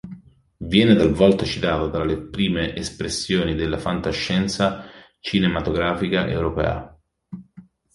[0.57, 4.85] Viene talvolta citato tra le prime espressioni della fantascienza
[5.19, 6.99] cinematografica europea.